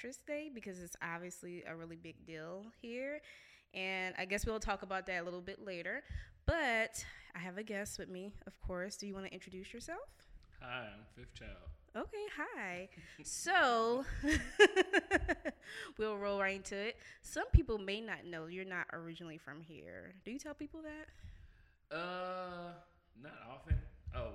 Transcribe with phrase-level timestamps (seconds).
[0.00, 3.20] Patrick's Day because it's obviously a really big deal here.
[3.74, 6.02] And I guess we'll talk about that a little bit later.
[6.46, 7.04] But
[7.36, 8.96] I have a guest with me, of course.
[8.96, 10.00] Do you want to introduce yourself?
[10.62, 11.50] Hi, I'm Fifth Child.
[11.94, 12.88] Okay, hi.
[13.24, 14.06] so
[15.98, 16.96] we'll roll right into it.
[17.20, 20.14] Some people may not know you're not originally from here.
[20.24, 21.94] Do you tell people that?
[21.94, 22.72] Uh,
[23.22, 23.76] not often.
[24.16, 24.30] Oh,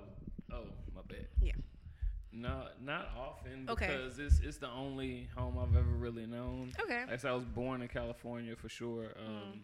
[0.52, 1.26] oh, my bad.
[1.42, 1.54] Yeah.
[2.36, 3.86] No, not often Okay.
[3.86, 6.72] because it's it's the only home I've ever really known.
[6.80, 7.00] Okay.
[7.00, 9.14] Like I said, I was born in California for sure.
[9.18, 9.26] Mm.
[9.26, 9.60] Um,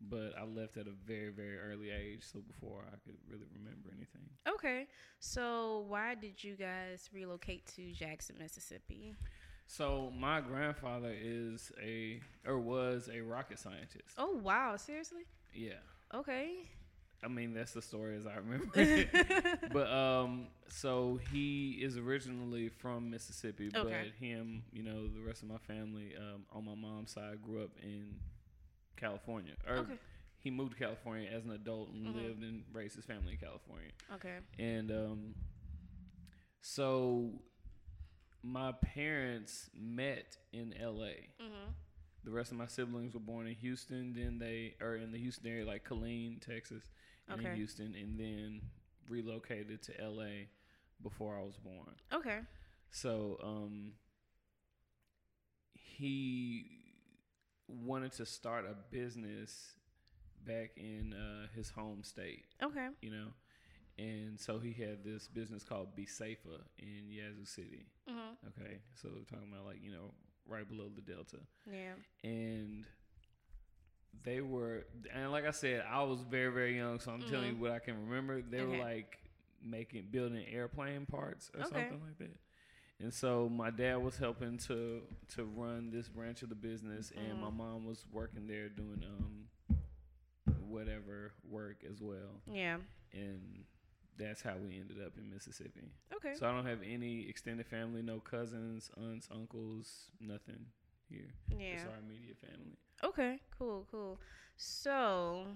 [0.00, 3.90] but I left at a very very early age, so before I could really remember
[3.94, 4.22] anything.
[4.48, 4.86] Okay.
[5.18, 9.14] So why did you guys relocate to Jackson, Mississippi?
[9.66, 14.14] So my grandfather is a or was a rocket scientist.
[14.16, 15.22] Oh wow, seriously?
[15.52, 15.80] Yeah.
[16.14, 16.68] Okay.
[17.24, 18.68] I mean, that's the story as I remember.
[18.74, 19.72] it.
[19.72, 24.10] but um, so he is originally from Mississippi, Okay.
[24.12, 27.62] but him, you know, the rest of my family um, on my mom's side grew
[27.64, 28.16] up in
[28.96, 29.54] California.
[29.66, 29.94] Or Okay.
[30.38, 32.14] he moved to California as an adult and Mhm.
[32.14, 33.90] lived and raised his family in California.
[34.14, 34.38] Okay.
[34.58, 35.34] And um,
[36.60, 37.30] so
[38.42, 41.28] my parents met in L.A.
[41.42, 41.72] Mhm.
[42.26, 44.12] The rest of my siblings were born in Houston.
[44.12, 46.82] Then they are in the Houston area, like Killeen, Texas,
[47.28, 48.60] and in Houston, and then
[49.08, 50.46] relocated to LA
[51.02, 51.94] before I was born.
[52.12, 52.40] Okay.
[52.90, 53.92] So um,
[55.74, 56.66] he
[57.68, 59.74] wanted to start a business
[60.44, 62.88] back in uh, his home state, Okay.
[63.00, 63.28] you know,
[63.98, 67.86] and so he had this business called Be Safer in Yazoo City.
[68.08, 68.36] Mhm.
[68.48, 70.12] Okay, so we're talking about like you know
[70.48, 71.38] right below the Delta
[71.70, 71.94] Yeah.
[72.24, 72.84] and
[74.24, 77.54] they were and like I said, I was very very young, so I'm telling you
[77.54, 77.60] Mhm.
[77.60, 78.42] what I can remember.
[78.42, 78.76] They Okay.
[78.76, 79.18] were like
[79.62, 81.88] making building airplane parts or Okay.
[81.88, 82.36] something like that.
[82.98, 85.02] And so my dad was helping to
[85.34, 87.56] to run this branch of the business, and my Mhm.
[87.56, 89.48] mom was working there doing um
[90.60, 92.40] whatever work as well.
[92.50, 92.78] Yeah.
[93.12, 93.64] And
[94.18, 95.90] that's how we ended up in Mississippi.
[96.14, 96.34] Okay.
[96.38, 100.66] So I don't have any extended family, no cousins, aunts, uncles, nothing
[101.08, 101.28] here.
[101.50, 101.74] yeah.
[101.74, 102.76] It's our immediate family.
[103.04, 104.18] Okay, cool, cool.
[104.56, 105.46] So,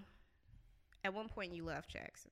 [1.04, 2.31] at one point you left Jackson.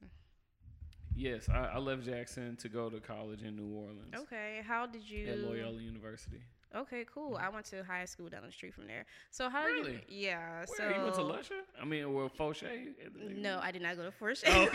[1.17, 5.09] Yes, I, I left Jackson to go to college in New Orleans Okay, how did
[5.09, 5.27] you?
[5.29, 6.41] at Loyola University.
[6.77, 7.39] Okay, cool.
[7.41, 9.07] I went to high school down the street from there.
[9.31, 9.93] So how Really?
[9.93, 10.29] did you?
[10.29, 10.65] Yeah.
[10.67, 11.55] Where, so you went to Lusher?
[11.81, 12.69] I mean, well, Fortier?
[13.37, 14.13] No, I did not go to.
[14.19, 14.31] Oh,
[14.63, 14.69] okay.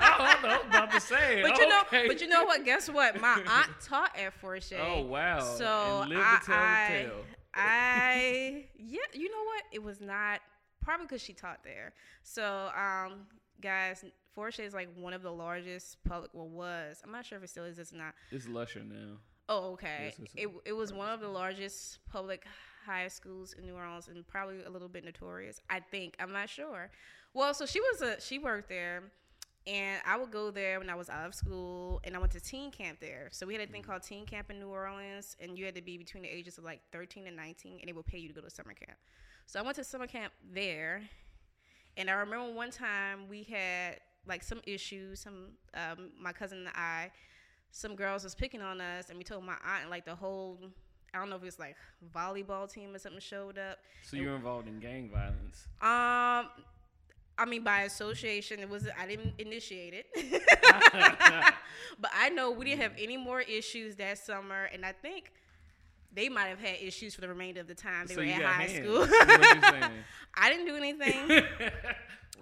[0.00, 1.42] I was about to say.
[1.42, 2.64] but you know, but you know what?
[2.64, 3.20] Guess what?
[3.20, 4.72] My aunt taught at Forest.
[4.80, 5.40] Oh wow!
[5.40, 7.24] So I, to tell I, the tale.
[7.54, 9.64] I, yeah, you know what?
[9.72, 10.40] It was not
[10.80, 11.92] probably because she taught there.
[12.22, 13.26] So, um,
[13.60, 14.04] guys,
[14.34, 16.30] Forest is like one of the largest public.
[16.32, 17.78] Well, was I'm not sure if it still is.
[17.78, 18.14] It's not.
[18.30, 19.18] It's Lusher now.
[19.50, 20.14] Oh, okay.
[20.14, 22.44] Yes, it's it it was one of the largest public
[22.86, 25.60] high schools in New Orleans and probably a little bit notorious.
[25.70, 26.90] I think I'm not sure.
[27.34, 29.04] Well, so she was a she worked there,
[29.66, 32.40] and I would go there when I was out of school, and I went to
[32.40, 33.28] teen camp there.
[33.32, 33.90] So we had a thing Mm-hmm.
[33.90, 36.64] called teen camp in New Orleans, and you had to be between the ages of
[36.64, 38.98] like 13 and 19, and they would pay you to go to summer camp.
[39.46, 41.02] So I went to summer camp there,
[41.96, 45.20] and I remember one time we had like some issues.
[45.20, 47.10] Some um, my cousin and I,
[47.72, 50.58] some girls was picking on us, and we told my aunt, and like the whole.
[51.12, 51.74] I don't know if it's like
[52.14, 53.78] volleyball team or something showed up.
[54.04, 55.66] So you're involved in gang violence.
[55.82, 56.48] Um,
[57.36, 60.06] I mean by association, it was I didn't initiate it,
[62.00, 65.32] but I know we didn't have any more issues that summer, and I think
[66.12, 68.32] they might have had issues for the remainder of the time they so were you
[68.34, 68.86] at high hands.
[68.86, 69.02] school.
[69.02, 69.92] is what you're saying.
[70.34, 71.44] I didn't do anything.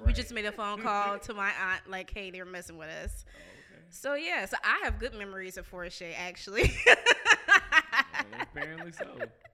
[0.06, 2.86] We just made a phone call to my aunt, like, "Hey, they were messing with
[2.88, 3.40] us." Oh.
[3.90, 6.72] So yeah, so I have good memories of Forest actually.
[6.86, 9.06] Well, apparently so.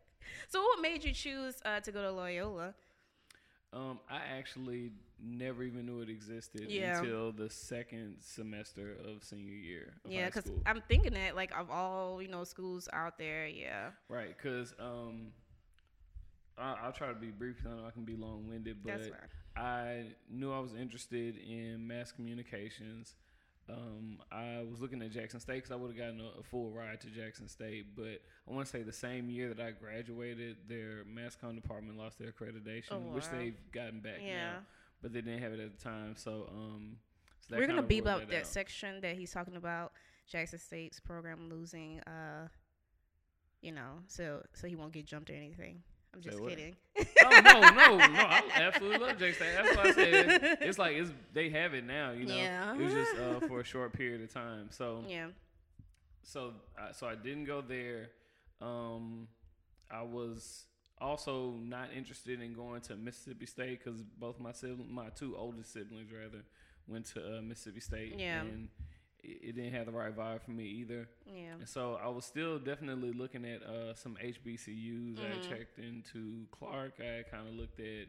[0.48, 2.74] so what made you choose uh, to go to Loyola?
[3.72, 6.98] Um, I actually never even knew it existed Yeah.
[6.98, 9.94] until the second semester of senior year.
[10.04, 10.50] Of Yeah, because.
[10.66, 15.32] I'm thinking that like of all you know schools out there, yeah, right, because um,
[16.56, 17.56] I, I'll try to be brief.
[17.66, 19.00] I know I can be long winded, but.
[19.56, 23.14] I knew I was interested in mass communications.
[23.68, 26.70] Um, I was looking at Jackson State because I would have gotten a, a full
[26.70, 30.56] ride to Jackson State, but I want to say the same year that I graduated,
[30.68, 34.56] their mass comm department lost their accreditation, Oh, which they've gotten back Yeah, now,
[35.02, 36.14] but they didn't have it at the time.
[36.16, 36.96] So, um,
[37.48, 39.92] so we're gonna beep out that section that he's talking about
[40.28, 42.48] Jackson State's program losing, uh,
[43.62, 45.82] you know, so so he won't get jumped or anything.
[46.14, 46.50] I'm just what?
[46.50, 46.76] kidding.
[46.98, 48.04] oh no, no, no!
[48.06, 49.54] I absolutely love Jackson State.
[49.56, 52.12] That's why I said it's like it's they have it now.
[52.12, 52.74] You know, Yeah.
[52.74, 54.68] it was just uh, for a short period of time.
[54.70, 55.28] So yeah.
[56.22, 58.10] so uh, so I didn't go there.
[58.60, 59.28] Um,
[59.90, 60.66] I was
[61.00, 65.72] also not interested in going to Mississippi State because both my sibling, my two oldest
[65.72, 66.44] siblings rather,
[66.86, 68.14] went to uh, Mississippi State.
[68.18, 68.40] Yeah.
[68.42, 68.68] And
[69.24, 71.08] it, didn't have the right vibe for me either.
[71.26, 71.54] Yeah.
[71.58, 75.18] And so I was still definitely looking at uh, some HBCUs.
[75.18, 75.48] I Mhm.
[75.48, 76.94] checked into Clark.
[77.00, 78.08] I kind of looked at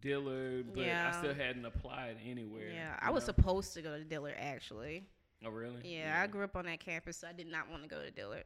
[0.00, 1.10] Dillard, but Yeah.
[1.12, 2.70] I still hadn't applied anywhere.
[2.70, 3.32] Yeah, I was know?
[3.34, 5.06] supposed to go to Dillard actually.
[5.44, 5.80] Oh, really?
[5.84, 8.10] Yeah, I grew up on that campus, so I did not want to go to
[8.10, 8.44] Dillard.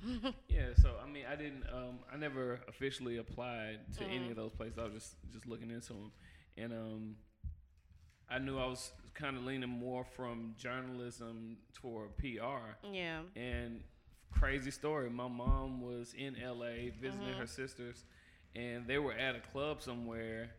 [0.48, 1.64] Yeah, so I mean, I didn't.
[1.72, 4.30] Um, I never officially applied to any Mhm.
[4.30, 4.78] of those places.
[4.78, 6.12] I was just just looking into them,
[6.56, 7.16] and um,
[8.28, 12.76] I knew I was kind of leaning more from journalism toward PR.
[12.92, 13.20] yeah.
[13.36, 13.82] And
[14.30, 17.38] crazy story, my mom was in LA visiting Mhm.
[17.38, 18.04] her sisters,
[18.54, 20.50] and they were at a club somewhere.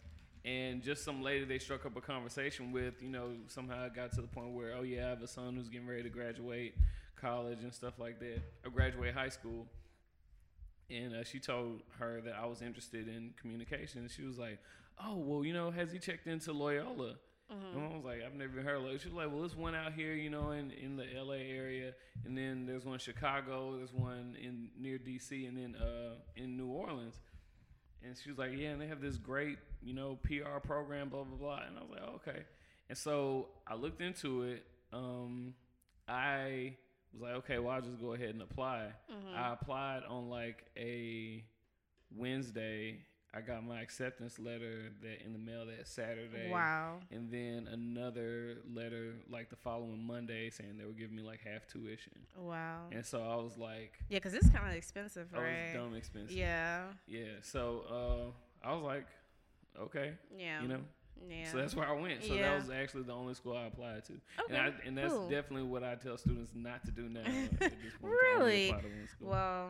[0.45, 4.11] And just some lady they struck up a conversation with, you know, somehow it got
[4.13, 6.75] to the point where, oh yeah, I have a son who's getting ready to graduate
[7.15, 9.67] college and stuff like that, or graduate high school.
[10.89, 14.01] And uh, she told her that I was interested in communication.
[14.01, 14.59] And she was like,
[15.03, 17.15] oh, well, you know, has he checked into Loyola?
[17.51, 17.77] Mm-hmm.
[17.77, 19.01] And I was like, I've never even heard of it.
[19.01, 21.93] She was like, well, there's one out here, you know, in, in the LA area,
[22.25, 26.57] and then there's one in Chicago, there's one in near DC, and then uh, in
[26.57, 27.19] New Orleans.
[28.03, 31.23] And she was like, yeah, and they have this great, you know, PR program, blah
[31.23, 31.61] blah blah.
[31.67, 32.43] And I was like, oh, okay.
[32.87, 34.63] And so I looked into it.
[34.93, 35.53] Um,
[36.07, 36.75] I
[37.13, 38.91] was like, okay, well, I'll just go ahead and apply.
[39.11, 39.37] Mm-hmm.
[39.37, 41.43] I applied on like a
[42.15, 42.99] Wednesday.
[43.33, 46.99] I got my acceptance letter that in the mail that Saturday Wow.
[47.11, 51.67] and then another letter like the following Monday saying they were giving me like half
[51.67, 52.13] tuition.
[52.35, 52.87] Wow.
[52.91, 55.73] And so I was like, Yeah, because it's kind of expensive, I was right?
[55.75, 56.31] dumb expensive.
[56.35, 56.85] Yeah.
[57.07, 57.25] Yeah.
[57.43, 58.33] So
[58.63, 59.05] uh, I was like,
[59.79, 60.61] okay, Yeah.
[60.63, 60.79] you know.
[61.29, 61.51] Yeah.
[61.51, 62.23] So that's where I went.
[62.23, 62.49] So Yeah.
[62.49, 64.13] that was actually the only school I applied to.
[64.13, 64.55] okay.
[64.55, 65.29] And, I, and that's cool.
[65.29, 67.19] definitely what I tell students not to do now.
[67.19, 68.69] at this point, Really?
[68.69, 69.07] apply to one.
[69.19, 69.69] Well,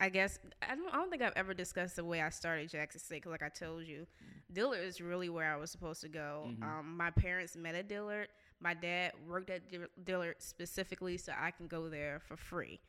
[0.00, 0.88] I guess I don't.
[0.94, 3.22] I don't think I've ever discussed the way I started Jackson State.
[3.24, 4.06] 'cause like I told you,
[4.52, 6.50] Dillard is really where I was supposed to go.
[6.50, 6.62] Mhm.
[6.62, 8.28] Um, my parents met at Dillard.
[8.60, 9.62] My dad worked at
[10.04, 12.80] Dillard specifically so I can go there for free.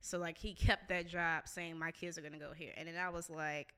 [0.00, 2.96] So like he kept that job, saying my kids are gonna go here, and then
[2.96, 3.72] I was like,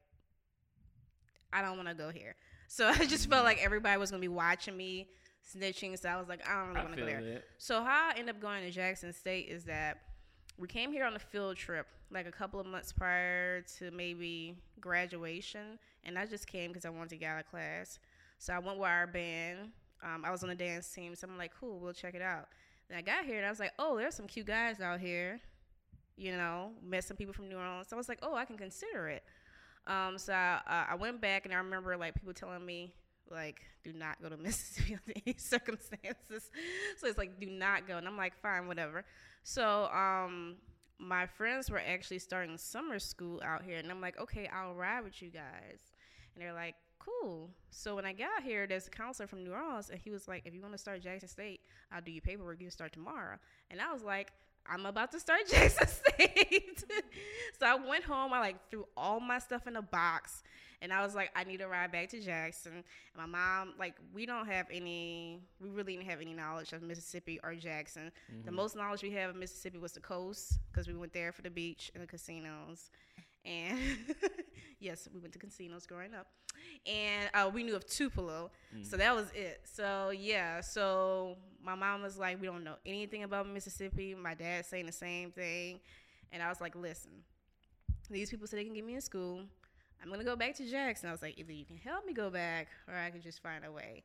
[1.52, 2.34] I don't want to go here.
[2.69, 5.08] So I just felt like everybody was gonna be watching me,
[5.54, 5.98] snitching.
[5.98, 7.20] So I was like, I don't really want to go there.
[7.58, 9.98] So how I end up going to Jackson State is that
[10.58, 14.56] we came here on a field trip like a couple of months prior to maybe
[14.81, 17.99] graduation, and I just came because I wanted to get out of class.
[18.38, 19.70] So I went with our band.
[20.02, 22.49] Um, I was on the dance team, so I'm like, cool, we'll check it out.
[22.88, 25.38] Then I got here and I was like, oh, there's some cute guys out here.
[26.17, 27.88] You know, met some people from New Orleans.
[27.88, 29.23] So I was like, oh, I can consider it.
[29.87, 32.92] Um, so I, uh, I went back and I remember like people telling me
[33.30, 36.50] like, do not go to Mississippi under any circumstances.
[36.99, 37.96] So it's like, do not go.
[37.96, 39.04] And I'm like, fine, whatever.
[39.42, 40.56] So um,
[40.99, 45.04] my friends were actually starting summer school out here, and I'm like, okay, I'll ride
[45.04, 45.92] with you guys.
[46.34, 47.50] And they're like, cool.
[47.70, 50.42] So when I got here, there's a counselor from New Orleans, and he was like,
[50.44, 51.60] if you want to start Jackson State,
[51.90, 52.60] I'll do your paperwork.
[52.60, 53.37] You can start tomorrow.
[53.70, 54.32] And I was like,
[54.69, 56.85] I'm about to start Jackson State.
[57.59, 58.33] so I went home.
[58.33, 60.43] I like threw all my stuff in a box,
[60.83, 62.73] and I was like, I need to ride back to Jackson.
[62.73, 62.85] And
[63.17, 67.38] my mom, like, we don't have any, we really didn't have any knowledge of Mississippi
[67.43, 68.12] or Jackson.
[68.45, 68.55] The Mhm.
[68.55, 71.50] most knowledge we have of Mississippi was the coast because we went there for the
[71.50, 72.90] beach and the casinos.
[73.44, 73.78] And
[74.80, 76.26] yes, we went to casinos growing up.
[76.87, 78.50] And uh, we knew of Tupelo.
[78.82, 79.61] So that was it.
[79.64, 84.14] So yeah, so my mom was like, we don't know anything about Mississippi.
[84.14, 85.80] My dad saying the same thing.
[86.32, 87.11] And I was like, listen,
[88.11, 89.40] these people said they can get me in school.
[90.02, 91.09] I'm gonna go back to Jackson.
[91.09, 93.64] I was like, either you can help me go back, or I can just find
[93.64, 94.02] a way.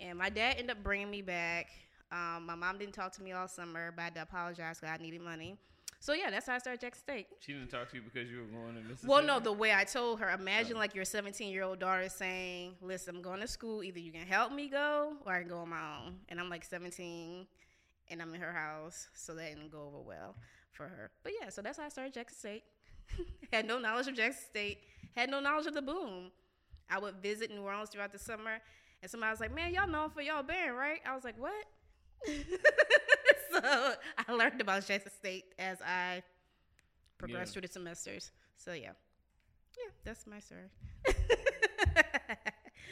[0.00, 1.68] And my dad ended up bringing me back.
[2.12, 4.94] Um, my mom didn't talk to me all summer, but I had to apologize because
[4.98, 5.56] I needed money.
[6.00, 7.26] So yeah, that's how I started Jackson State.
[7.40, 9.08] She didn't talk to you because you were going to Mississippi.
[9.08, 10.80] Well, no, the way I told her, imagine oh.
[10.80, 13.82] like your 17 year old daughter saying, "Listen, I'm going to school.
[13.82, 16.48] Either you can help me go, or I can go on my own." And I'm
[16.48, 17.46] like 17,
[18.10, 20.36] and I'm in her house, so that didn't go over well
[20.70, 21.10] for her.
[21.24, 22.62] But yeah, so that's how I started Jackson State.
[23.52, 24.78] had no knowledge of Jackson State.
[25.16, 26.30] Had no knowledge of the boom.
[26.88, 28.60] I would visit New Orleans throughout the summer,
[29.02, 31.64] and somebody was like, "Man, y'all known for y'all band, right?" I was like, "What?"
[33.52, 33.94] so
[34.28, 36.22] I learned about Jackson State as I
[37.18, 37.52] progressed Yeah.
[37.54, 38.30] through the semesters.
[38.56, 38.90] So yeah,
[39.76, 40.68] yeah, that's my story.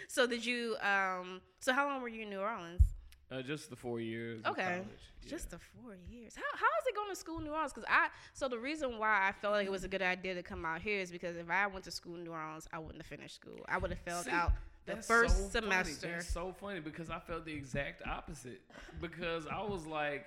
[0.09, 0.77] so did you?
[0.81, 2.83] Um, so how long were you in New Orleans?
[3.31, 4.41] Uh, just the four years.
[4.45, 4.63] of Okay.
[4.63, 4.87] college.
[5.27, 6.35] Just the four years.
[6.37, 7.73] How how is it going to school in New Orleans?
[7.73, 10.43] Because I so the reason why I felt like it was a good idea to
[10.43, 12.99] come out here is because if I went to school in New Orleans, I wouldn't
[12.99, 13.65] have finished school.
[13.69, 14.53] I would have failed See, out
[14.87, 15.67] the first so funny.
[15.67, 16.09] semester.
[16.13, 18.61] That's so funny because I felt the exact opposite.
[19.01, 20.27] Because I was like,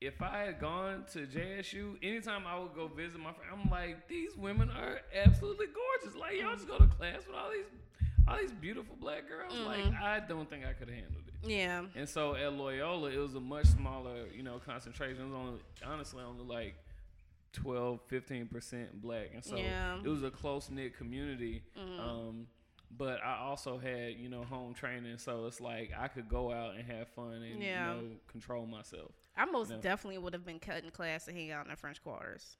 [0.00, 4.06] if I had gone to JSU, anytime I would go visit my friend, I'm like,
[4.08, 6.18] these women are absolutely gorgeous.
[6.18, 7.66] Like y'all just go to class with all these
[8.28, 9.52] all these beautiful black girls.
[9.52, 9.66] Mm-hmm.
[9.92, 11.48] Like I don't think I could have handled it.
[11.50, 11.82] Yeah.
[11.96, 15.22] And so at Loyola, it was a much smaller, you know, concentration.
[15.22, 16.74] It was only honestly only like
[17.54, 19.94] 12, 15 percent black, and so Yeah.
[19.96, 20.06] Mm-hmm.
[20.06, 21.62] it was a close knit community.
[21.98, 22.46] Um,
[22.96, 26.74] but I also had, you know, home training, so it's like I could go out
[26.76, 27.94] and have fun and Yeah.
[27.94, 29.10] you know control myself.
[29.38, 29.78] I most No.
[29.78, 32.56] definitely would have been cutting class to hang out in the French quarters.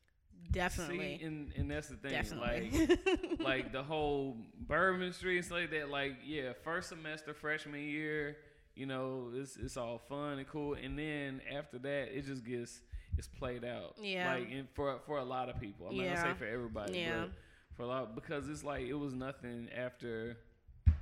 [0.51, 1.19] Definitely.
[1.19, 2.87] See, and and that's the thing, Definitely.
[2.87, 5.91] like like the whole Bourbon Street and stuff like that.
[5.91, 8.37] Like yeah, first semester freshman year,
[8.77, 12.81] you know, it's it's all fun and cool, and then after that, it just gets
[13.19, 13.97] it's played out.
[14.01, 14.33] Yeah.
[14.33, 15.89] like and for for a lot of people.
[15.89, 17.23] I'm not gonna say for everybody, Yeah.
[17.23, 17.31] but
[17.77, 20.37] for a lot because it's like it was nothing after.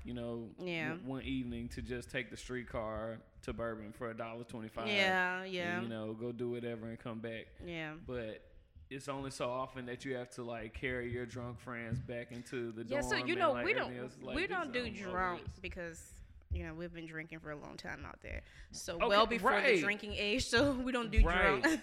[0.06, 0.90] You know, Yeah.
[0.90, 4.88] w- one evening to just take the streetcar to Bourbon for a dollar twenty five.
[4.88, 7.94] yeah, yeah, And, you know, go do whatever and come back yeah.
[8.06, 8.40] but
[8.88, 12.70] it's only so often that you have to like carry your drunk friends back into
[12.70, 13.10] the Yeah, dorm.
[13.10, 16.12] so you and, know like, we don't like, we don't do drunk because
[16.52, 18.42] you know we've been drinking for a long time out there.
[18.70, 21.60] So Okay, well before the drinking age, so we don't do Right.
[21.62, 21.80] drunk.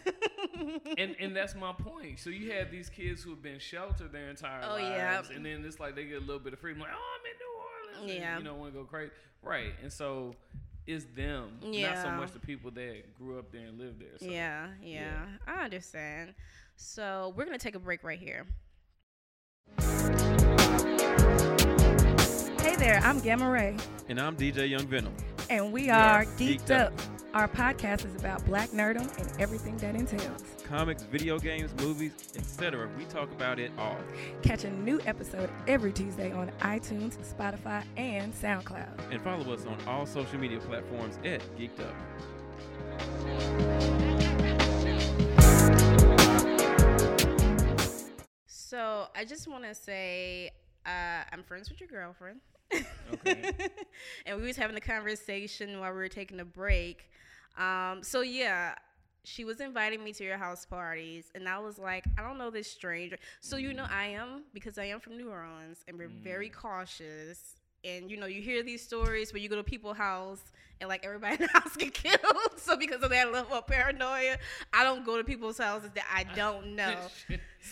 [0.97, 2.19] and and that's my point.
[2.19, 5.15] So you have these kids who've been sheltered their entire Oh, yeah.
[5.17, 7.25] lives, and then it's like they get a little bit of freedom, like oh I'm
[7.25, 7.52] in New
[8.05, 8.37] Yeah.
[8.37, 9.73] you don't want to go crazy, right?
[9.81, 10.35] And so
[10.85, 14.17] it's them, not so much the people that grew up there and lived there.
[14.19, 14.25] So.
[14.25, 16.33] yeah, yeah, I understand.
[16.75, 18.45] So we're gonna take a break right here.
[22.59, 23.75] Hey there, I'm Gamma Ray,
[24.09, 25.13] And I'm DJ Young Venom.
[25.49, 26.93] and we We are are Geeked, Geeked Up.
[26.93, 27.01] Up.
[27.33, 30.43] Our podcast is about black nerdom and everything that entails.
[30.67, 32.87] Comics, video games, movies, etc.
[32.95, 33.97] We talk about it all.
[34.43, 39.11] Catch a new episode every Tuesday on iTunes, Spotify, and SoundCloud.
[39.11, 41.95] And follow us on all social media platforms at Geeked Up.
[48.45, 50.51] So I just want to say
[50.85, 52.41] uh, I'm friends with your girlfriend.
[53.11, 53.53] Okay.
[54.27, 57.09] and we was having a conversation while we were taking a break.
[57.57, 58.75] Um, so yeah,
[59.23, 62.49] she was inviting me to your house parties, and I was like, I don't know
[62.49, 63.17] this stranger.
[63.41, 67.55] So you know, I am because I am from New Orleans, and we're very cautious.
[67.85, 70.41] And you know, you hear these stories where you go to people's house
[70.79, 72.19] and like everybody in the house get killed.
[72.57, 74.37] So because of that level of paranoia,
[74.73, 76.95] I don't go to people's houses that I don't know.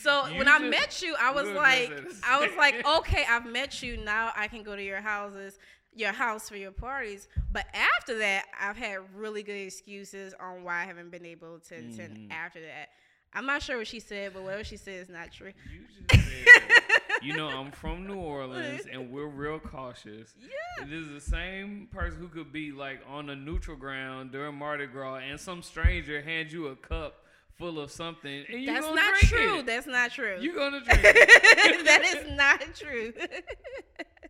[0.02, 1.92] So You when I met you, I was like,
[2.28, 3.98] I was like, okay, I've met you.
[3.98, 5.58] Now I can go to your houses,
[5.94, 7.28] your house for your parties.
[7.52, 11.76] But after that, I've had really good excuses on why I haven't been able to
[11.76, 12.32] attend Mhm.
[12.32, 12.90] after that.
[13.34, 15.54] I'm not sure what she said, but whatever she said is not true.
[15.72, 20.34] You just said, you know, I'm from New Orleans and we're real cautious.
[20.40, 20.86] Yeah.
[20.86, 24.86] This is the same person who could be like on a neutral ground during Mardi
[24.88, 27.24] Gras and some stranger hands you a cup
[27.58, 29.60] full of something and you That's gonna not drink true.
[29.60, 29.66] It.
[29.66, 30.38] That's not true.
[30.42, 31.86] You're gonna drink it.
[31.86, 33.14] that is not true.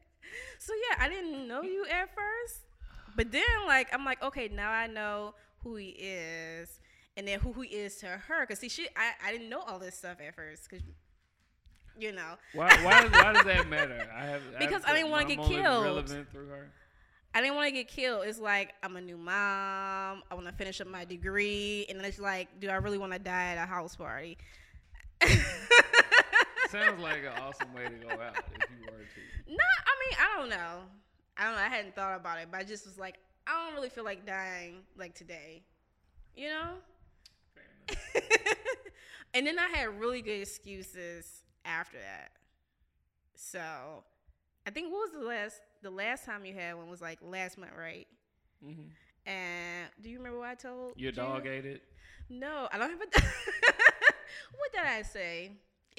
[0.62, 2.62] so yeah, I didn't know you at first,
[3.15, 6.80] but then like I'm like, okay, now I know who he is,
[7.18, 8.46] and then who he is to her.
[8.46, 10.82] Cause see, she, I, I didn't know all this stuff at first, cause
[12.00, 14.08] you know, Why, why, does, why does that matter?
[14.15, 15.84] I have Because I didn't wanna get killed.
[15.84, 16.72] Relevant through her.
[17.34, 18.25] I didn't want to get killed.
[18.25, 20.22] It's like I'm a new mom.
[20.30, 23.13] I want to finish up my degree, and then it's like, do I really want
[23.13, 24.38] to die at a house party?
[26.72, 29.51] Sounds like an awesome way to go out if you were to.
[29.51, 30.84] No, I mean, I don't know.
[31.38, 31.62] I don't know.
[31.62, 34.25] I hadn't thought about it, but I just was like, I don't really feel like
[34.25, 35.63] dying like today.
[36.36, 36.68] You know?
[37.54, 38.32] Fair enough.
[39.34, 42.32] and then I had really good excuses after that.
[43.36, 43.60] So,
[44.66, 47.58] I think what was the last the last time you had one was like last
[47.58, 48.08] month, right?
[48.66, 49.30] Mm-hmm.
[49.30, 51.16] And do you remember what I told Your you?
[51.16, 51.82] dog ate it.
[52.30, 53.06] No, I don't have a.
[53.08, 53.24] dog.
[54.58, 55.51] what did I say?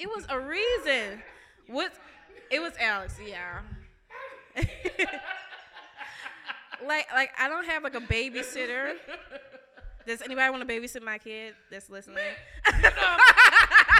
[0.03, 1.23] It was a reason.
[1.67, 1.93] What?
[2.51, 3.17] It was Alex.
[3.25, 3.61] Yeah.
[6.85, 8.95] like, like I don't have like a babysitter.
[10.05, 12.17] Does anybody want to babysit my kid that's listening?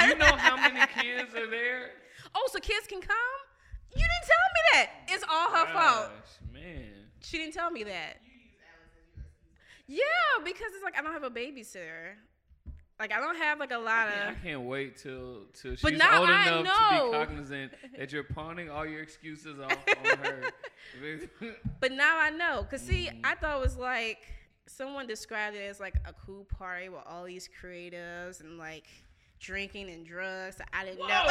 [0.03, 1.91] You know how many kids are there?
[2.36, 3.17] oh, so kids can come?
[3.95, 4.89] You didn't tell me that.
[5.07, 6.12] It's all her fault.
[6.51, 6.91] Man.
[7.22, 8.17] She didn't tell me that.
[9.88, 10.03] Yeah,
[10.43, 12.15] because it's like I don't have a babysitter.
[13.00, 14.14] Like I don't have like a lot of.
[14.14, 18.70] I can't wait till till she's old I enough to be cognizant that you're pawning
[18.70, 20.42] all your excuses off on her.
[21.80, 22.66] But now I know.
[22.70, 23.20] Cause see, Mm.
[23.24, 24.20] I thought it was like
[24.68, 28.86] someone described it as like a cool party with all these creatives and like
[29.40, 30.58] drinking and drugs.
[30.58, 31.26] So I didn't know.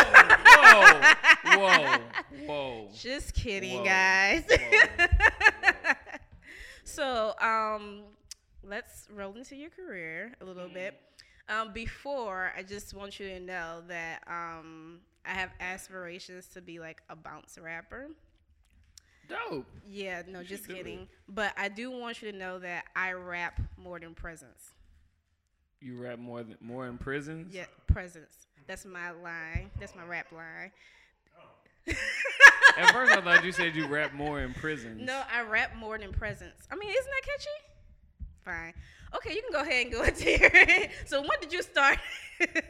[1.47, 2.89] whoa, whoa, whoa.
[2.95, 3.85] Just kidding, Whoa.
[3.85, 4.45] guys.
[4.51, 5.95] Whoa.
[6.85, 8.03] so, um,
[8.65, 10.75] let's roll into your career a little Mm.
[10.75, 11.01] bit.
[11.53, 16.79] Um, before, I just want you to know that um, I have aspirations to be
[16.79, 18.09] like a bounce rapper.
[19.29, 19.67] Dope.
[19.89, 21.09] Yeah, no, just kidding.
[21.29, 24.71] But I do want you to know that I rap more than presence.
[25.81, 27.55] You rap more than more in prisons.
[27.55, 28.47] Yeah, presence.
[28.67, 29.71] That's my line.
[29.79, 30.71] That's my rap line.
[32.79, 35.03] At first, I thought you said you rap more in prisons.
[35.05, 36.55] No, I rap more than presence.
[36.71, 37.72] I mean, isn't that catchy?
[38.45, 38.75] Fine.
[39.15, 40.91] Okay, you can go ahead and go into here.
[41.07, 41.99] so when did you start?
[42.41, 42.63] you didn't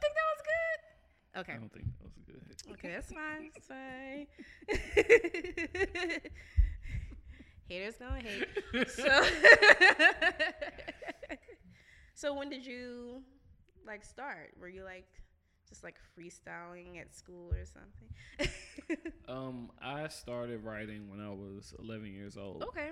[0.00, 1.40] think that was good?
[1.40, 1.52] Okay.
[1.52, 2.72] I don't think that was good.
[2.72, 3.50] Okay, that's fine.
[3.54, 4.26] That's fine.
[7.68, 8.48] Haters gonna hate.
[8.90, 9.22] So,
[12.14, 13.22] so when did you
[13.86, 14.54] like start?
[14.60, 15.06] Were you like
[15.68, 18.08] just like freestyling at school or something?
[19.28, 22.90] Um, I started writing when I was 11 years old, okay.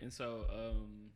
[0.00, 1.10] And so um,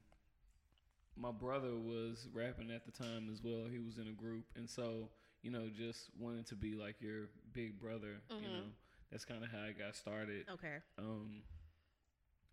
[1.16, 3.64] my brother was rapping at the time as well.
[3.70, 5.08] He was in a group, and so
[5.42, 8.20] you know, just wanted to be like your big brother.
[8.40, 8.52] You Mhm.
[8.58, 8.64] know,
[9.10, 10.46] that's kind of how I got started.
[10.50, 10.78] Okay.
[10.98, 11.42] Um,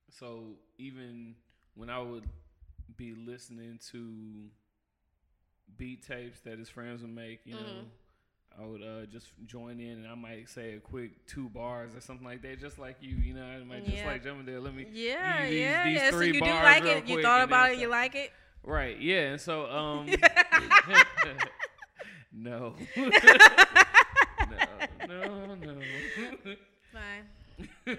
[0.10, 1.36] so even
[1.76, 2.28] when I would
[2.98, 4.50] be listening to
[5.78, 7.90] beat tapes that his friends would make, you know, Mhm.
[8.62, 12.02] I would uh, just join in and I might say a quick two bars or
[12.02, 14.08] something like that, just like you, you know, I might just Yeah.
[14.08, 14.60] like jump in there.
[14.60, 16.12] Let me, Yeah, these- yeah, these yeah.
[16.12, 17.08] So you do like it?
[17.08, 17.74] You thought about it?
[17.74, 17.82] stop.
[17.82, 18.32] You like it?
[18.64, 19.00] right?
[19.00, 20.08] Yeah, and so um,
[22.34, 22.76] no,
[25.08, 25.82] no, no, no.
[26.94, 27.26] Fine.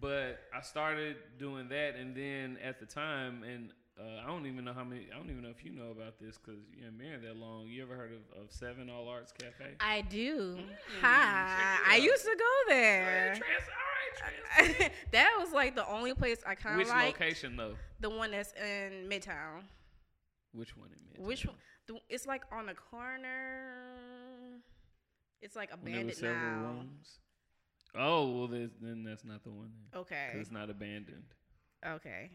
[0.00, 3.70] but I started doing that, and then at the time, and
[4.02, 5.06] uh, I don't even know how many.
[5.12, 7.36] I don't even know if you know about this because you haven't been here that
[7.36, 7.66] long.
[7.68, 9.74] You ever heard of, of Seven All Arts Cafe?
[9.80, 10.56] I do.
[10.56, 10.64] Mm,
[11.00, 11.76] Hi.
[11.88, 13.34] I used to go Oh, yeah, there.
[13.36, 13.44] trans-
[14.60, 17.18] all right, that was like the only place I kind of of liked.
[17.20, 17.74] location though?
[18.00, 19.62] The one that's in Midtown.
[20.52, 21.26] Which one in Midtown?
[21.26, 21.56] Which one?
[21.86, 24.60] The, it's like on the corner.
[25.40, 26.62] It's like there abandoned several now.
[26.62, 27.18] rooms.
[27.94, 29.70] Oh well, then that's not the one.
[29.92, 30.00] Then.
[30.02, 30.30] Okay.
[30.34, 31.24] it's not abandoned.
[31.86, 32.30] Okay.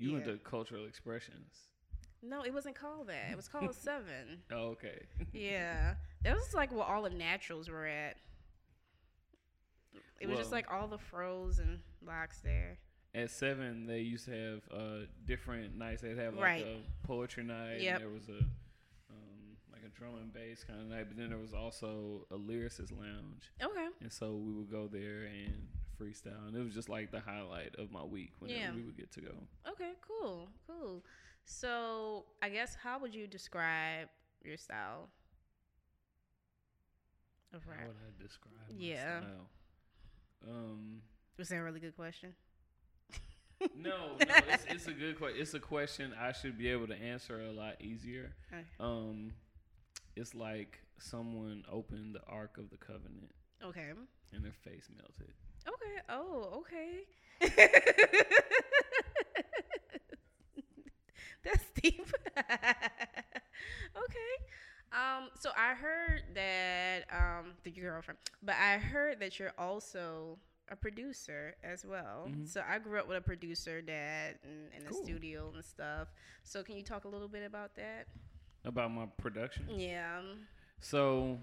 [0.00, 1.54] You went to Cultural Expressions.
[2.22, 3.30] No, it wasn't called that.
[3.30, 4.42] It was called Seven.
[4.52, 5.02] Oh, okay.
[5.32, 8.16] Yeah, that was like where all the naturals were at.
[10.20, 12.78] It was just like all the froze and locks there.
[13.14, 16.02] At seven, they used to have uh, different nights.
[16.02, 16.66] They'd have like Right.
[16.66, 17.80] a poetry night.
[17.80, 17.94] Yep.
[17.96, 21.30] And there was a um, like a drum and bass kind of night, but then
[21.30, 23.86] there was also a lyricist lounge, Okay.
[24.00, 25.66] and so we would go there and
[26.00, 28.74] freestyle, and it was just like the highlight of my week whenever Yeah.
[28.74, 29.34] we would get to go.
[29.68, 29.92] Okay.
[30.00, 30.48] Cool.
[30.66, 31.04] Cool.
[31.44, 34.08] So I guess how would you describe
[34.44, 35.08] your style
[37.52, 37.80] of rap?
[37.80, 39.20] How would I describe my Yeah.
[39.20, 39.50] style?
[40.48, 41.02] Um,
[41.36, 42.34] Was that a really good question?
[43.74, 45.40] no, no, it's, it's a good question.
[45.40, 48.32] It's a question I should be able to answer a lot easier.
[48.52, 48.64] Okay.
[48.78, 49.32] Um,
[50.16, 53.90] it's like someone opened the Ark of the Covenant Okay.
[54.32, 55.34] and their face melted.
[55.66, 56.00] Okay.
[56.08, 57.06] Oh, okay.
[61.42, 62.06] That's deep.
[62.36, 64.32] okay.
[64.92, 70.76] Um, so I heard that um the girlfriend, but I heard that you're also a
[70.76, 72.28] producer as well.
[72.28, 72.46] Mhm.
[72.48, 75.02] So I grew up with a producer dad in, in the Cool.
[75.04, 76.08] studio and stuff.
[76.44, 78.06] So can you talk a little bit about that?
[78.64, 79.66] About my production.
[79.70, 80.20] Yeah.
[80.80, 81.38] So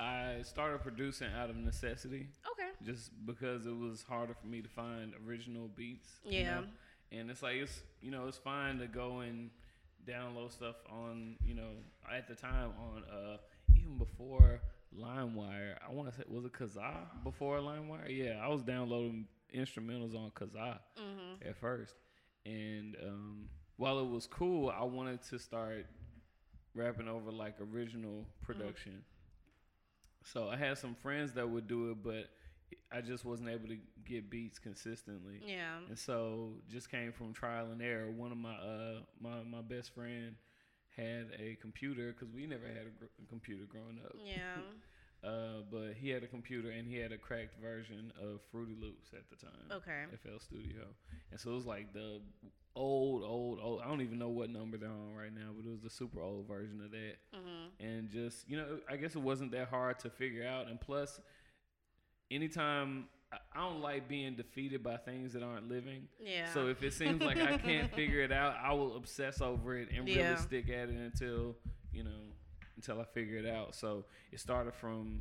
[0.00, 2.68] I started producing out of necessity Okay.
[2.84, 6.20] just because it was harder for me to find original beats.
[6.24, 6.60] you Yeah.
[6.60, 6.66] know?
[7.10, 9.50] And it's like it's you know, it's fine to go and
[10.06, 11.72] download stuff on, you know,
[12.10, 13.38] at the time on uh
[13.76, 14.60] even before
[14.96, 15.76] LimeWire.
[15.86, 18.08] I want to say was it Kazaa before LimeWire?
[18.08, 21.46] Yeah, I was downloading instrumentals on Kazaa Mhm.
[21.48, 21.96] at first.
[22.46, 25.86] And um, while it was cool, I wanted to start
[26.74, 29.04] rapping over like original production.
[30.32, 32.28] So I had some friends that would do it, but
[32.92, 35.40] I just wasn't able to get beats consistently.
[35.44, 35.78] Yeah.
[35.88, 38.10] And so just came from trial and error.
[38.10, 40.34] One of my uh my my best friend
[40.96, 44.16] had a computer because we never had a, gr- a computer growing up.
[44.24, 44.36] Yeah.
[45.24, 49.10] Uh, but he had a computer and he had a cracked version of Fruity Loops
[49.12, 49.66] at the time.
[49.72, 50.04] Okay.
[50.22, 50.84] FL Studio,
[51.32, 52.20] and so it was like the
[52.76, 53.80] old, old, old.
[53.84, 56.20] I don't even know what number they're on right now, but it was the super
[56.22, 57.16] old version of that.
[57.34, 57.70] Mhm.
[57.80, 60.68] And just you know, I guess it wasn't that hard to figure out.
[60.68, 61.20] And plus,
[62.30, 66.08] anytime I- I don't like being defeated by things that aren't living.
[66.18, 66.50] Yeah.
[66.54, 69.90] So if it seems like I can't figure it out, I will obsess over it
[69.90, 71.56] and really stick at it until
[71.92, 72.32] you know
[72.78, 73.74] until I figure it out.
[73.74, 75.20] So it started from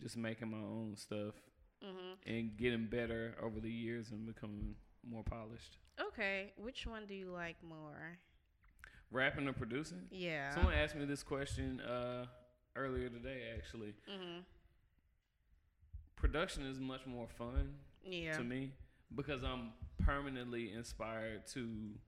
[0.00, 1.34] just making my own stuff
[1.82, 2.16] Mhm.
[2.26, 5.78] and getting better over the years and becoming more polished.
[6.00, 8.18] Okay, which one do you like more?
[9.10, 10.06] Rapping or producing?
[10.10, 10.54] Yeah.
[10.54, 12.26] Someone asked me this question uh,
[12.76, 13.52] earlier today.
[13.56, 14.44] Actually, Mhm.
[16.14, 18.36] production is much more fun Yeah.
[18.36, 18.72] to me
[19.14, 21.98] because I'm permanently inspired to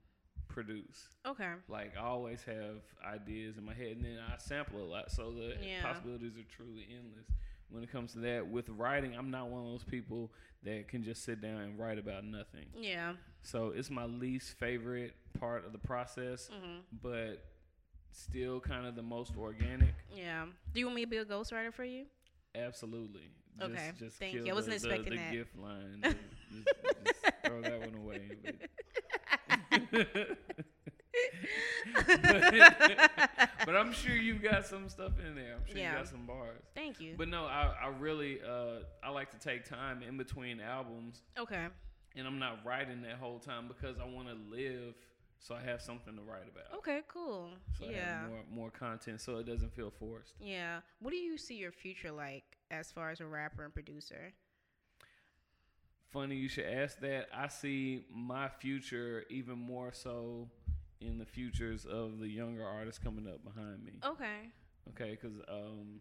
[0.49, 1.07] produce.
[1.25, 1.51] Okay.
[1.69, 5.31] Like I always have ideas in my head, and then I sample a lot, so
[5.31, 5.81] the Yeah.
[5.81, 7.25] possibilities are truly endless.
[7.69, 10.31] When it comes to that, with writing, I'm not one of those people
[10.63, 12.65] that can just sit down and write about nothing.
[12.75, 13.13] Yeah.
[13.43, 16.81] So it's my least favorite part of the process, Mhm.
[17.01, 17.45] but
[18.11, 19.93] still kind of the most organic.
[20.13, 20.47] Yeah.
[20.73, 22.07] Do you want me to be a ghostwriter for you?
[22.55, 23.29] Absolutely.
[23.61, 24.49] Okay, Just, just thank you.
[24.49, 25.31] I wasn't the, the- expecting the that.
[25.31, 25.99] gift line.
[26.03, 26.17] just,
[26.51, 28.29] just- just throw that one away.
[31.95, 32.53] But,
[33.65, 35.55] but I'm sure you've got some stuff in there.
[35.55, 35.91] I'm sure Yeah.
[35.91, 36.61] you got some bars.
[36.75, 37.15] Thank you.
[37.17, 41.67] But no, I, I really uh, I like to take time in between albums, okay.
[42.15, 44.95] and I'm not writing that whole time because I want to live,
[45.39, 46.77] so I have something to write about.
[46.79, 47.01] Okay.
[47.07, 47.49] Cool.
[47.77, 48.21] So I yeah.
[48.21, 50.35] have more more content, so it doesn't feel forced.
[50.39, 50.79] Yeah.
[50.99, 54.33] What do you see your future like as far as a rapper and producer?
[56.11, 57.27] Funny you should ask that.
[57.33, 60.49] I see my future even more so
[61.01, 63.93] in the futures of the younger artists coming up behind me.
[64.03, 64.49] Okay.
[64.89, 65.99] Okay, because um,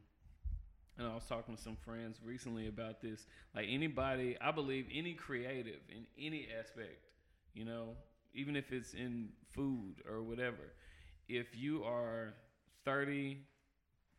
[0.97, 3.27] and I was talking to some friends recently about this.
[3.55, 7.05] Like anybody, I believe any creative in any aspect,
[7.55, 7.91] you know,
[8.35, 10.73] even if it's in food or whatever,
[11.29, 12.33] if you are
[12.85, 13.39] thirty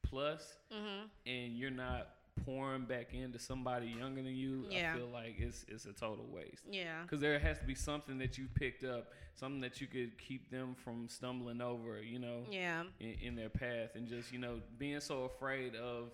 [0.04, 1.10] plus Mhm.
[1.26, 2.08] and you're not
[2.46, 4.94] pouring back into somebody younger than you, Yeah.
[4.94, 6.64] I feel like it's it's a total waste.
[6.70, 7.02] Yeah.
[7.04, 10.50] Because there has to be something that you picked up, something that you could keep
[10.52, 12.84] them from stumbling over, you know, Yeah.
[13.00, 16.12] in, in their path, and just you know being so afraid of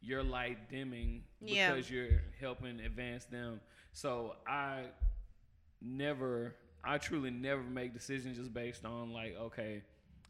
[0.00, 1.72] your light dimming Yeah.
[1.72, 3.60] because you're helping advance them.
[3.92, 4.84] So I
[5.80, 9.82] never, I truly never make decisions just based on like, okay,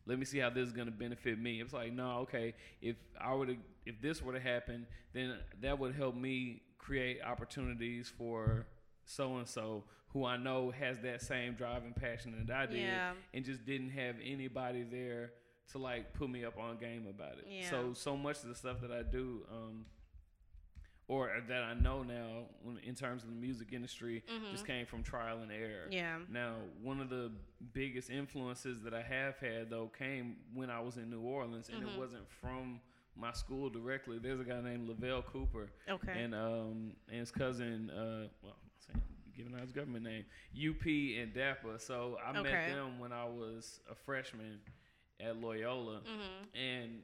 [0.07, 1.61] let me see how this is gonna benefit me.
[1.61, 5.79] It's like, no, okay, if I were to, if this were to happen, then that
[5.79, 8.67] would help me create opportunities for
[9.05, 12.79] so and so who I know has that same drive and passion that I did,
[12.81, 13.13] Yeah.
[13.33, 15.33] and just didn't have anybody there
[15.73, 17.47] to like put me up on game about it.
[17.49, 17.69] Yeah.
[17.71, 19.87] So so much of the stuff that I do, um,
[21.07, 22.45] or that I know now
[22.87, 25.83] in terms of the music industry, just came from trial and error.
[25.85, 25.93] Mm-hmm.
[25.93, 26.19] Yeah.
[26.31, 27.31] Now, one of the
[27.75, 31.83] biggest influences that I have had though came when I was in New Orleans, and
[31.83, 31.97] Mm-hmm.
[31.97, 32.81] it wasn't from
[33.17, 34.19] my school directly.
[34.19, 36.13] There's a guy named Lavelle Cooper, Okay.
[36.23, 39.03] and um and his cousin, uh, well, I'm saying
[39.37, 40.25] giving out his government name,
[40.55, 40.85] UP
[41.21, 41.81] and DAPA.
[41.81, 42.43] So I Okay.
[42.43, 44.61] met them when I was a freshman
[45.21, 46.59] at Loyola, mhm.
[46.59, 47.03] and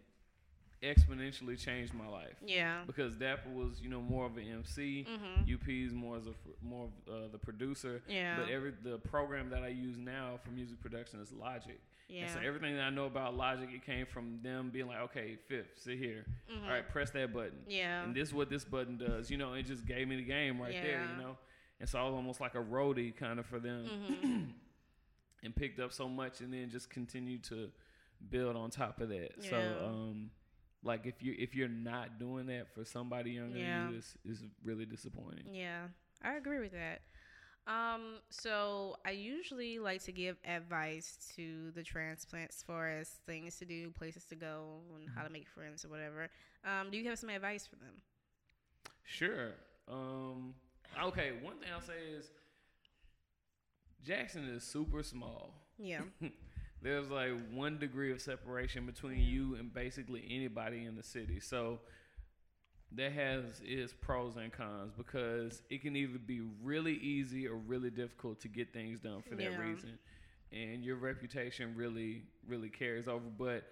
[0.82, 2.84] exponentially changed my life Yeah.
[2.86, 5.04] because DAPA was you know more of an MC.
[5.08, 5.46] Mhm.
[5.46, 8.02] UP's more as a more of uh, the producer.
[8.08, 8.38] Yeah.
[8.40, 11.78] But every the program that I use now for music production is Logic.
[12.10, 12.22] Yeah.
[12.22, 15.36] And so everything that I know about Logic, it came from them being like, okay,
[15.48, 16.26] fifth, sit here.
[16.50, 16.64] Mhm.
[16.64, 17.58] All right, press that button.
[17.68, 18.02] Yeah.
[18.04, 19.30] And this is what this button does.
[19.30, 21.06] You know, it just gave me the game right there.
[21.16, 21.38] You know.
[21.78, 23.86] And so I was almost like a roadie kind of for them,
[24.22, 24.52] Mhm.
[25.44, 27.70] and picked up so much, and then just continued to
[28.28, 29.30] build on top of that.
[29.40, 29.50] Yeah.
[29.50, 30.30] So, um,
[30.82, 33.84] like if you if you're not doing that for somebody younger Yeah.
[33.84, 35.54] than you, it's, it's really disappointing.
[35.54, 35.88] Yeah,
[36.22, 37.02] I agree with that.
[37.66, 43.58] Um, so I usually like to give advice to the transplants as far as things
[43.58, 46.28] to do, places to go, and how to make friends or whatever.
[46.64, 47.94] Um, do you have some advice for them?
[49.04, 49.52] Sure.
[49.88, 50.54] Um,
[51.04, 52.30] okay, one thing I'll say is
[54.04, 55.54] Jackson is super small.
[55.78, 56.00] Yeah.
[56.82, 61.38] There's like one degree of separation between you and basically anybody in the city.
[61.40, 61.80] So
[62.92, 67.90] that has its pros and cons because it can either be really easy or really
[67.90, 69.58] difficult to get things done for that Yeah.
[69.58, 69.98] reason.
[70.52, 73.28] And your reputation really, really carries over.
[73.38, 73.64] But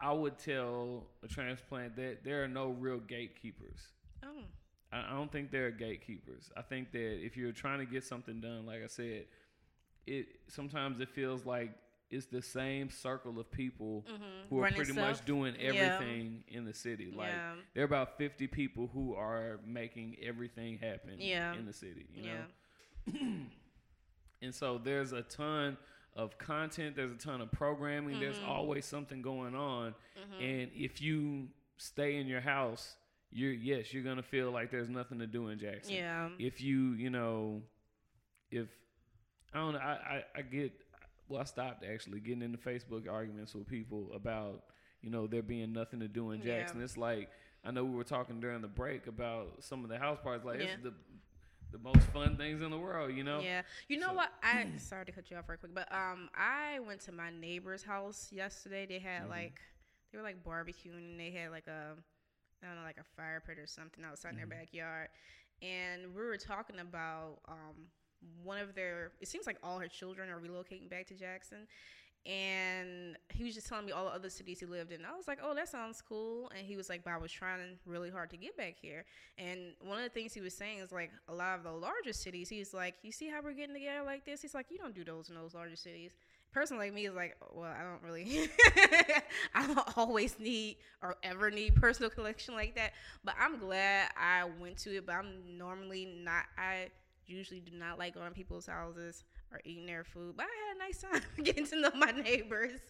[0.00, 3.80] I would tell a transplant that there are no real gatekeepers.
[4.22, 4.44] oh.
[4.92, 6.50] I I don't think there are gatekeepers.
[6.56, 9.26] I think that if you're trying to get something done, like I said,
[10.06, 11.70] it sometimes it feels like
[12.10, 14.48] it's the same circle of people Mhm.
[14.48, 15.68] who are Running pretty much doing Yeah.
[15.68, 17.10] everything in the city.
[17.10, 17.56] Like Yeah.
[17.74, 21.54] there are about 50 people who are making everything happen Yeah.
[21.54, 22.44] in the city, you Yeah.
[23.06, 23.46] know.
[24.42, 25.76] and so there's a ton
[26.14, 28.48] of content, there's a ton of programming, there's Mm-hmm.
[28.50, 29.94] always something going on.
[30.40, 32.96] And if you stay in your house,
[33.30, 35.94] you're yes, you're gonna feel like there's nothing to do in Jackson.
[35.94, 36.30] Yeah.
[36.38, 37.62] If you, you know,
[38.50, 38.68] if
[39.52, 40.72] I don't know, I, I, I get
[41.28, 44.64] well, I stopped actually getting into Facebook arguments with people about,
[45.02, 46.60] you know, there being nothing to do in Yeah.
[46.60, 46.82] Jackson.
[46.82, 47.30] It's like
[47.64, 50.44] I know we were talking during the break about some of the house parties.
[50.44, 50.66] Like Yeah.
[50.74, 50.94] it's the
[51.72, 53.12] the most fun things in the world.
[53.14, 53.40] You know.
[53.40, 53.62] Yeah.
[53.88, 54.32] You know So- what?
[54.42, 57.82] I sorry to cut you off real quick, but um, I went to my neighbor's
[57.82, 58.86] house yesterday.
[58.86, 59.30] They had Mhm.
[59.30, 59.60] like
[60.12, 61.10] they were like barbecuing.
[61.10, 61.96] and They had like a
[62.62, 64.38] I don't know, like a fire pit or something outside in Mhm.
[64.38, 65.08] their backyard,
[65.60, 67.90] and we were talking about um
[68.42, 69.12] one of their.
[69.20, 71.66] It seems like all her children are relocating back to Jackson.
[72.24, 75.04] And he was just telling me all the other cities he lived in.
[75.04, 77.78] I was like, "Oh, that sounds cool." And he was like, "But I was trying
[77.86, 79.04] really hard to get back here."
[79.38, 82.12] And one of the things he was saying is like a lot of the larger
[82.12, 84.42] cities, he's like, You see how we're getting together like this?
[84.42, 86.12] He's like, You don't do those in those larger cities.
[86.52, 88.48] Person like me is like, Well, I don't really
[89.54, 92.94] I don't always need or ever need personal collection like that.
[93.22, 96.88] But I'm glad I went to it, but I'm normally not I
[97.26, 100.34] usually do not like going to people's houses or eating their food.
[100.36, 102.80] But I had a nice time getting to know my neighbors.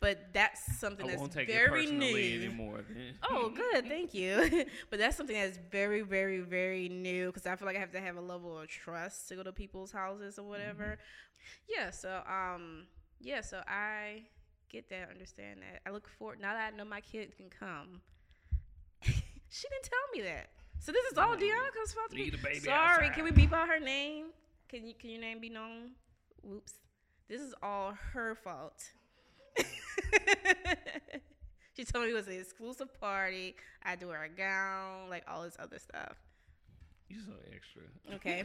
[0.00, 2.16] But that's something I that's won't take it very new.
[2.16, 2.80] anymore.
[3.28, 3.88] Oh, good.
[3.88, 4.66] Thank you.
[4.90, 8.00] but that's something that's very, very, very new because I feel like I have to
[8.00, 10.98] have a level of trust to go to people's houses or whatever.
[11.68, 11.90] Yeah.
[11.90, 12.86] So, um,
[13.20, 13.40] yeah.
[13.40, 14.22] So I
[14.70, 15.82] get that, understand that.
[15.86, 18.00] I look forward now that I know my kid can come.
[19.02, 20.50] she didn't tell me that.
[20.82, 22.24] So this is all Deanna comes fault to me.
[22.24, 23.06] Leave the baby Sorry.
[23.06, 23.14] outside.
[23.14, 24.26] Can we beep out her name?
[24.68, 25.92] Can you can your name be known?
[26.42, 26.74] Whoops.
[27.28, 28.82] This is all her fault.
[31.76, 33.54] she told me it was an exclusive party.
[33.84, 36.16] I had to wear a gown, like all this other stuff.
[37.08, 37.82] You so extra.
[38.16, 38.44] Okay.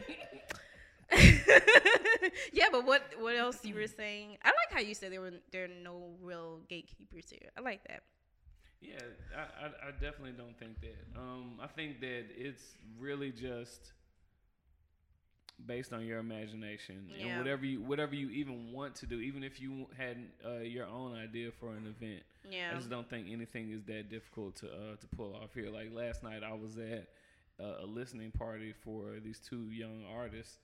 [2.52, 4.38] yeah, but what what else you were saying?
[4.44, 7.50] I like how you said there were there are no real gatekeepers here.
[7.58, 8.04] I like that.
[8.80, 8.98] Yeah,
[9.36, 11.18] I, I, I definitely don't think that.
[11.20, 12.62] Um, I think that it's
[12.98, 13.92] really just
[15.66, 17.26] based on your imagination Yeah.
[17.26, 19.18] and whatever you whatever you even want to do.
[19.20, 22.70] Even if you had uh, your own idea for an event, Yeah.
[22.72, 25.70] I just don't think anything is that difficult to uh, to pull off here.
[25.70, 27.08] Like last night, I was at
[27.60, 30.58] uh, a listening party for these two young artists.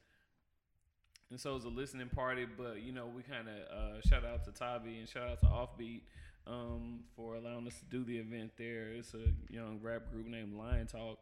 [1.30, 4.24] And so it was a listening party, but you know, we kind of uh, shout
[4.24, 6.02] out to Tabi and shout out to Offbeat
[6.46, 8.88] um, for allowing us to do the event there.
[8.92, 11.18] It's a young rap group named Lion Talk,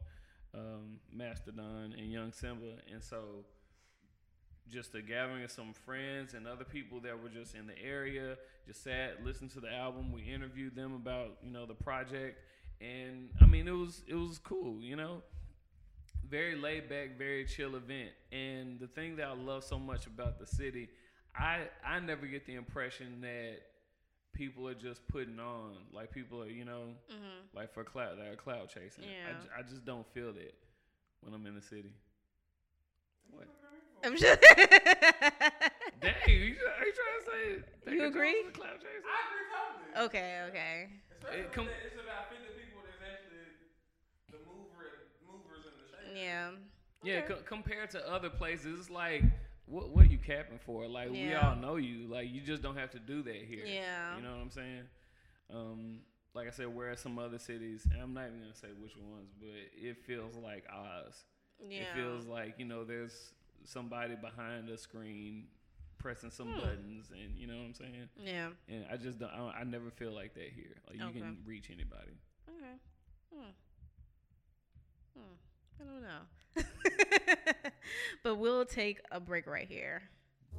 [0.54, 2.76] um, Mastodon, and Young Simba.
[2.92, 3.44] And so
[4.68, 8.36] just a gathering of some friends and other people that were just in the area,
[8.66, 10.12] just sat, listened to the album.
[10.12, 12.38] We interviewed them about, you know, the project.
[12.80, 15.22] And I mean, it was it was cool, you know
[16.32, 18.08] very laid back, very chill event.
[18.32, 20.88] And the thing that I love so much about the city,
[21.36, 23.58] I I never get the impression that
[24.32, 27.56] people are just putting on, like people are, you know, Mm-hmm.
[27.56, 29.04] like for cloud, they're cloud chasing.
[29.04, 29.40] I, Yeah.
[29.40, 30.54] ju- I just don't feel that
[31.20, 31.92] when I'm in the city.
[33.30, 33.46] What?
[34.04, 34.24] I'm just.
[36.00, 38.30] Dang, you, are you trying to say Becca You Jones agree?
[38.30, 39.06] is cloud chaser?
[39.06, 39.46] I agree
[39.94, 40.06] totally.
[40.06, 40.40] okay.
[40.48, 40.88] Okay.
[41.38, 43.46] It com- it's about 50 people that's actually
[44.32, 46.18] the mover and movers and the shakers.
[46.18, 46.50] Yeah.
[47.04, 49.22] Yeah, co- compared to other places, it's like,
[49.66, 50.86] what what are you capping for?
[50.86, 52.06] Like we all know you.
[52.08, 53.64] Like you just don't have to do that here.
[53.66, 54.16] Yeah.
[54.16, 54.82] You know what I'm saying?
[55.52, 56.00] Um,
[56.34, 59.30] like I said, whereas some other cities, and I'm not even gonna say which ones,
[59.38, 61.14] but it feels like Oz.
[61.68, 61.82] Yeah.
[61.82, 63.32] It feels like you know there's
[63.64, 65.44] somebody behind a screen
[65.98, 66.58] pressing some Hmm.
[66.60, 68.08] buttons, and you know what I'm saying.
[68.16, 68.48] Yeah.
[68.68, 69.30] And I just don't.
[69.30, 70.76] I, don't- I never feel like that here.
[70.88, 71.20] Like you Okay.
[71.20, 72.12] can reach anybody.
[72.48, 72.76] Okay.
[73.32, 73.50] Hmm.
[75.14, 75.34] Hmm.
[75.80, 76.22] I don't know.
[78.22, 80.02] but we'll take a break right here.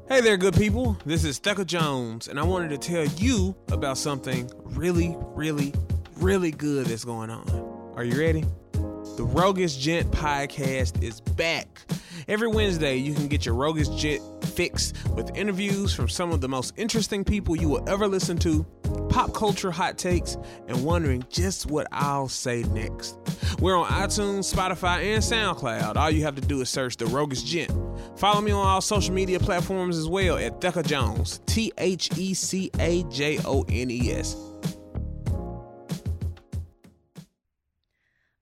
[0.08, 0.98] Hey there, good people.
[1.06, 5.74] This is Thecka Jones, and I wanted to tell you about something really, really,
[6.18, 7.94] really good that's going on.
[7.96, 8.44] Are you ready?
[8.74, 11.82] The Rogus Gent podcast is back.
[12.28, 16.50] Every Wednesday, you can get your Rogus Gent fix with interviews from some of the
[16.50, 18.66] most interesting people you will ever listen to,
[19.14, 23.16] pop culture hot takes, and wondering just what I'll say next.
[23.60, 25.96] We're on iTunes, Spotify, and SoundCloud.
[25.98, 27.72] All you have to do is search The Rogus Gent.
[28.18, 32.34] Follow me on all social media platforms as well at Thecka Jones, T H E
[32.34, 34.36] C A J O N E S.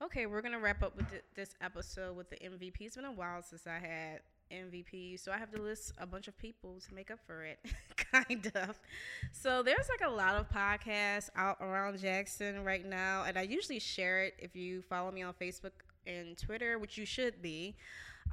[0.01, 2.77] Okay, we're gonna wrap up with this episode with the MVP.
[2.79, 6.27] It's been a while since I had MVP, so I have to list a bunch
[6.27, 7.59] of people to make up for it,
[8.11, 8.79] kind of.
[9.31, 13.79] So there's like a lot of podcasts out around Jackson right now, and I usually
[13.79, 15.71] share it if you follow me on Facebook
[16.05, 17.75] and Twitter, which you should be.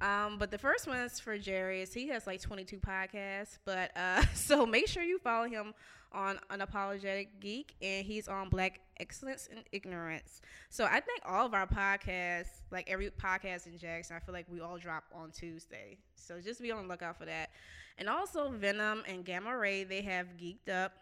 [0.00, 1.92] Um, but the first one is for Jarius.
[1.92, 5.74] He has like 22 podcasts, but uh, so make sure you follow him
[6.12, 10.40] on Unapologetic Geek, and he's on Black Excellence and Ignorance.
[10.70, 14.46] So I think all of our podcasts, like every podcast in Jackson, I feel like
[14.50, 15.98] we all drop on Tuesday.
[16.16, 17.50] So just be on the lookout for that.
[17.98, 20.92] And also Venom and Gamma Ray, they have Geeked Up.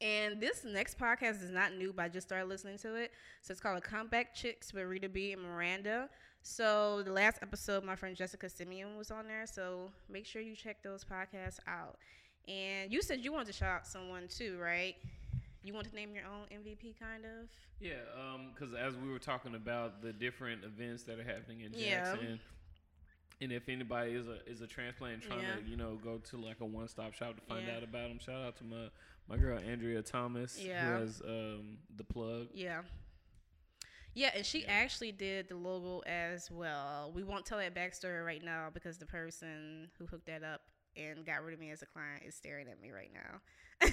[0.00, 3.12] And this next podcast is not new, but I just started listening to it.
[3.42, 6.08] So it's called A Comeback Chicks with Rita B and Miranda.
[6.42, 9.46] So the last episode, my friend Jessica Simeon was on there.
[9.46, 11.98] So make sure you check those podcasts out.
[12.50, 14.96] And you said you wanted to shout out someone too, right?
[15.62, 17.48] You want to name your own MVP, kind of?
[17.80, 17.92] Yeah,
[18.52, 22.36] because as we were talking about the different events that are happening in Jackson, Yeah.
[23.42, 25.54] And if anybody is a is a transplant trying Yeah.
[25.56, 27.76] to you know go to like a one stop shop to find Yeah.
[27.76, 28.88] out about them, shout out to my
[29.28, 30.84] my girl Andrea Thomas Yeah.
[30.96, 32.48] who has um, the plug.
[32.52, 32.82] Yeah.
[34.12, 37.12] Yeah, and she actually did the logo as well.
[37.14, 40.62] We won't tell that backstory right now because the person who hooked that up
[40.96, 43.40] and got rid of me as a client is staring at me right now.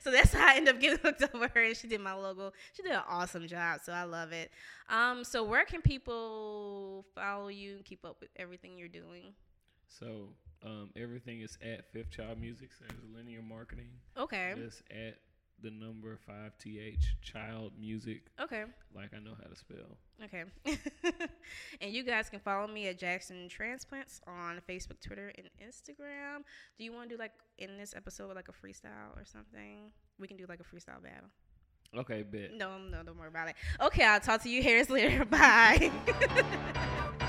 [0.00, 2.14] so that's how I ended up getting hooked up with her, and she did my
[2.14, 2.52] logo.
[2.74, 4.50] She did an awesome job, so I love it.
[4.88, 9.34] Um, so where can people follow you and keep up with everything you're doing?
[9.88, 10.28] So
[10.64, 12.70] um, everything is at Fifth Child Music.
[12.72, 13.90] So there's linear marketing.
[14.16, 14.54] Okay.
[14.56, 15.16] Just at
[15.62, 18.64] the number five th child music, Okay.
[18.94, 19.98] like I know how to spell.
[20.24, 20.44] Okay.
[21.80, 26.42] and you guys can follow me at Jackson Transplants on Facebook, Twitter, and Instagram.
[26.78, 29.90] Do you want to do like in this episode like a freestyle or something?
[30.18, 31.28] We can do like a freestyle battle.
[31.96, 32.52] Okay, bet.
[32.54, 33.54] No, no, don't worry about it.
[33.80, 35.24] Okay, I'll talk to you here later.
[35.24, 35.90] Bye.